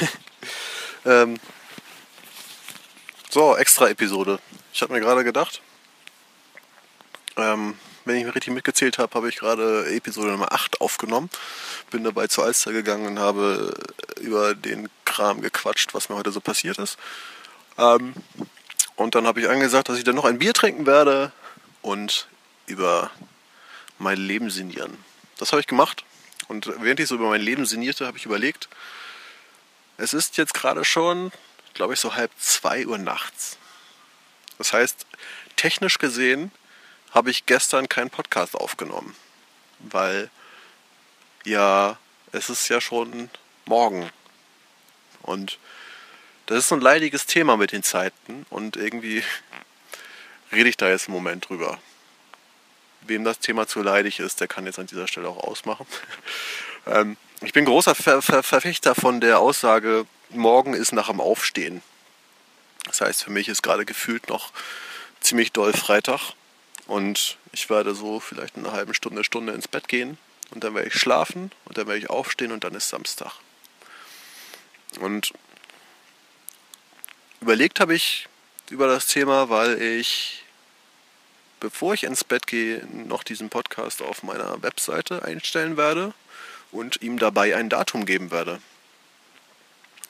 ähm, 1.04 1.38
so, 3.30 3.56
extra 3.56 3.88
Episode. 3.88 4.38
Ich 4.72 4.82
habe 4.82 4.92
mir 4.92 5.00
gerade 5.00 5.24
gedacht, 5.24 5.60
ähm, 7.36 7.78
wenn 8.04 8.16
ich 8.16 8.24
mir 8.24 8.34
richtig 8.34 8.54
mitgezählt 8.54 8.98
habe, 8.98 9.14
habe 9.14 9.28
ich 9.28 9.36
gerade 9.36 9.86
Episode 9.94 10.28
Nummer 10.28 10.52
8 10.52 10.80
aufgenommen. 10.80 11.28
Bin 11.90 12.04
dabei 12.04 12.28
zur 12.28 12.44
Alster 12.44 12.72
gegangen 12.72 13.06
und 13.06 13.18
habe 13.18 13.74
über 14.20 14.54
den 14.54 14.88
Kram 15.04 15.40
gequatscht, 15.40 15.92
was 15.92 16.08
mir 16.08 16.16
heute 16.16 16.30
so 16.30 16.40
passiert 16.40 16.78
ist. 16.78 16.98
Ähm, 17.78 18.14
und 18.94 19.14
dann 19.14 19.26
habe 19.26 19.40
ich 19.40 19.48
angesagt, 19.48 19.88
dass 19.88 19.98
ich 19.98 20.04
dann 20.04 20.14
noch 20.14 20.24
ein 20.24 20.38
Bier 20.38 20.54
trinken 20.54 20.86
werde 20.86 21.32
und 21.82 22.28
über 22.66 23.10
mein 23.98 24.18
Leben 24.18 24.50
sinnieren. 24.50 24.96
Das 25.38 25.52
habe 25.52 25.60
ich 25.60 25.66
gemacht. 25.66 26.04
Und 26.48 26.66
während 26.80 27.00
ich 27.00 27.08
so 27.08 27.16
über 27.16 27.28
mein 27.28 27.40
Leben 27.40 27.66
sinnierte, 27.66 28.06
habe 28.06 28.18
ich 28.18 28.24
überlegt, 28.24 28.68
es 29.98 30.12
ist 30.12 30.36
jetzt 30.36 30.54
gerade 30.54 30.84
schon, 30.84 31.32
glaube 31.74 31.94
ich, 31.94 32.00
so 32.00 32.14
halb 32.14 32.30
zwei 32.38 32.86
Uhr 32.86 32.98
nachts. 32.98 33.58
Das 34.58 34.72
heißt, 34.72 35.06
technisch 35.56 35.98
gesehen 35.98 36.50
habe 37.12 37.30
ich 37.30 37.46
gestern 37.46 37.88
keinen 37.88 38.10
Podcast 38.10 38.54
aufgenommen, 38.54 39.14
weil 39.78 40.30
ja, 41.44 41.98
es 42.32 42.50
ist 42.50 42.68
ja 42.68 42.80
schon 42.80 43.30
morgen. 43.64 44.10
Und 45.22 45.58
das 46.46 46.58
ist 46.58 46.68
so 46.68 46.74
ein 46.74 46.80
leidiges 46.80 47.26
Thema 47.26 47.56
mit 47.56 47.72
den 47.72 47.82
Zeiten 47.82 48.46
und 48.50 48.76
irgendwie 48.76 49.22
rede 50.52 50.68
ich 50.68 50.76
da 50.76 50.88
jetzt 50.88 51.08
im 51.08 51.14
Moment 51.14 51.48
drüber. 51.48 51.78
Wem 53.02 53.24
das 53.24 53.38
Thema 53.38 53.66
zu 53.66 53.82
leidig 53.82 54.20
ist, 54.20 54.40
der 54.40 54.48
kann 54.48 54.66
jetzt 54.66 54.78
an 54.78 54.86
dieser 54.86 55.06
Stelle 55.06 55.28
auch 55.28 55.44
ausmachen. 55.44 55.86
ähm, 56.86 57.16
ich 57.42 57.52
bin 57.52 57.64
großer 57.64 57.94
Ver 57.94 58.22
Ver 58.22 58.42
Verfechter 58.42 58.94
von 58.94 59.20
der 59.20 59.40
Aussage, 59.40 60.06
morgen 60.30 60.74
ist 60.74 60.92
nach 60.92 61.08
dem 61.08 61.20
Aufstehen. 61.20 61.82
Das 62.86 63.00
heißt, 63.00 63.24
für 63.24 63.30
mich 63.30 63.48
ist 63.48 63.62
gerade 63.62 63.84
gefühlt 63.84 64.28
noch 64.28 64.52
ziemlich 65.20 65.52
doll 65.52 65.72
Freitag 65.72 66.32
und 66.86 67.36
ich 67.52 67.68
werde 67.68 67.94
so 67.94 68.20
vielleicht 68.20 68.56
in 68.56 68.64
einer 68.64 68.74
halben 68.74 68.94
Stunde, 68.94 69.24
Stunde 69.24 69.52
ins 69.52 69.68
Bett 69.68 69.88
gehen 69.88 70.18
und 70.50 70.62
dann 70.62 70.74
werde 70.74 70.88
ich 70.88 70.94
schlafen 70.94 71.50
und 71.64 71.76
dann 71.76 71.86
werde 71.88 71.98
ich 71.98 72.10
aufstehen 72.10 72.52
und 72.52 72.64
dann 72.64 72.74
ist 72.74 72.88
Samstag. 72.88 73.32
Und 75.00 75.32
überlegt 77.40 77.80
habe 77.80 77.94
ich 77.94 78.28
über 78.70 78.86
das 78.86 79.06
Thema, 79.06 79.48
weil 79.48 79.82
ich, 79.82 80.44
bevor 81.60 81.92
ich 81.94 82.04
ins 82.04 82.24
Bett 82.24 82.46
gehe, 82.46 82.86
noch 82.86 83.24
diesen 83.24 83.50
Podcast 83.50 84.00
auf 84.00 84.22
meiner 84.22 84.62
Webseite 84.62 85.24
einstellen 85.24 85.76
werde 85.76 86.14
und 86.76 87.02
ihm 87.02 87.18
dabei 87.18 87.56
ein 87.56 87.68
Datum 87.68 88.04
geben 88.04 88.30
werde. 88.30 88.60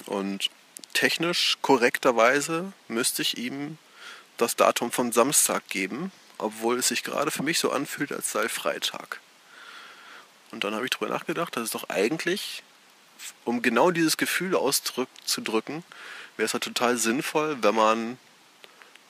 Und 0.07 0.51
technisch 0.93 1.57
korrekterweise 1.63 2.73
müsste 2.89 3.23
ich 3.23 3.39
ihm 3.39 3.79
das 4.37 4.57
Datum 4.57 4.93
vom 4.93 5.13
Samstag 5.13 5.69
geben, 5.69 6.13
obwohl 6.39 6.79
es 6.79 6.89
sich 6.89 7.03
gerade 7.03 7.31
für 7.31 7.43
mich 7.43 7.59
so 7.59 7.71
anfühlt, 7.71 8.13
als 8.13 8.33
sei 8.33 8.49
Freitag. 8.49 9.21
Und 10.51 10.65
dann 10.65 10.75
habe 10.75 10.85
ich 10.85 10.91
darüber 10.91 11.11
nachgedacht, 11.11 11.57
dass 11.57 11.65
es 11.65 11.71
doch 11.71 11.89
eigentlich, 11.89 12.63
um 13.45 13.63
genau 13.63 13.91
dieses 13.91 14.17
Gefühl 14.17 14.55
auszudrücken, 14.55 15.85
wäre 16.37 16.47
es 16.47 16.53
halt 16.53 16.65
total 16.65 16.99
sinnvoll, 16.99 17.57
wenn 17.63 17.75
man 17.75 18.19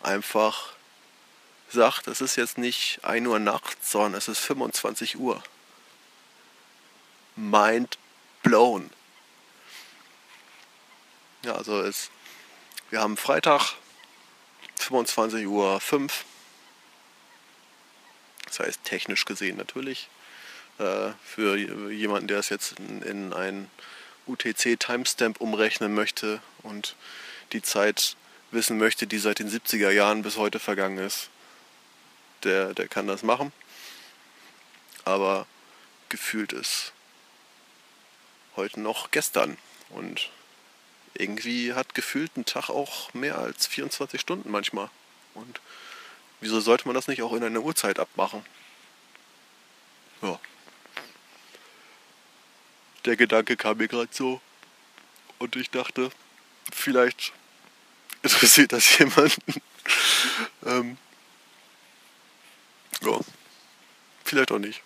einfach 0.03 0.75
sagt, 1.71 2.07
es 2.07 2.21
ist 2.21 2.37
jetzt 2.37 2.59
nicht 2.59 3.01
1 3.03 3.27
Uhr 3.27 3.41
nachts, 3.41 3.91
sondern 3.91 4.15
es 4.15 4.29
ist 4.29 4.39
25 4.39 5.19
Uhr. 5.19 5.43
Mind 7.37 7.99
blown. 8.43 8.91
Ja, 11.45 11.55
also 11.55 11.81
es, 11.83 12.11
wir 12.91 13.01
haben 13.01 13.17
Freitag, 13.17 13.75
25 14.77 15.47
Uhr 15.47 15.81
5. 15.81 16.25
Das 18.47 18.61
heißt 18.61 18.85
technisch 18.85 19.25
gesehen 19.25 19.57
natürlich. 19.57 20.09
Äh, 20.79 21.11
für 21.25 21.57
jemanden, 21.91 22.29
der 22.29 22.39
es 22.39 22.49
jetzt 22.49 22.79
in, 22.79 23.03
in 23.03 23.33
ein 23.33 23.71
UTC-Timestamp 24.27 25.41
umrechnen 25.41 25.95
möchte 25.95 26.41
und 26.63 26.97
die 27.53 27.63
Zeit 27.63 28.17
wissen 28.51 28.79
möchte, 28.79 29.07
die 29.07 29.19
seit 29.19 29.39
den 29.39 29.51
70er 29.51 29.91
Jahren 29.91 30.23
bis 30.23 30.37
heute 30.37 30.59
vergangen 30.59 30.99
ist, 30.99 31.31
der, 32.45 32.75
der 32.75 32.89
kann 32.89 33.07
das 33.07 33.23
machen. 33.23 33.53
Aber 35.05 35.47
gefühlt 36.09 36.53
ist 36.53 36.93
heute 38.57 38.81
noch 38.81 39.11
gestern. 39.11 39.57
Und 39.91 40.31
irgendwie 41.15 41.75
hat 41.75 41.95
gefühlt 41.95 42.37
ein 42.37 42.45
Tag 42.45 42.69
auch 42.71 43.13
mehr 43.15 43.39
als 43.39 43.67
24 43.67 44.21
Stunden 44.21 44.51
manchmal. 44.51 44.91
Und 45.35 45.61
wieso 46.41 46.61
sollte 46.61 46.87
man 46.87 46.95
das 46.95 47.09
nicht 47.09 47.23
auch 47.23 47.33
in 47.33 47.45
einer 47.45 47.61
Uhrzeit 47.61 47.99
abmachen? 47.99 48.45
Ja. 50.23 50.39
Der 53.05 53.17
Gedanke 53.17 53.57
kam 53.57 53.79
mir 53.79 53.89
gerade 53.89 54.09
so. 54.11 54.41
Und 55.39 55.55
ich 55.57 55.71
dachte, 55.71 56.11
vielleicht 56.73 57.33
interessiert 58.23 58.73
das 58.73 58.99
jemanden. 58.99 59.61
ähm, 60.65 60.99
ja. 63.03 63.21
Vielleicht 64.25 64.51
auch 64.51 64.59
nicht. 64.59 64.83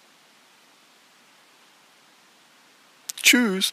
Tschüss. 3.31 3.73